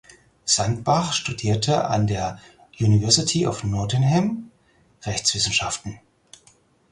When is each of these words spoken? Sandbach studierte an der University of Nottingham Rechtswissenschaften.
Sandbach 0.45 1.13
studierte 1.13 1.85
an 1.85 2.07
der 2.07 2.39
University 2.75 3.45
of 3.45 3.63
Nottingham 3.63 4.49
Rechtswissenschaften. 5.03 5.99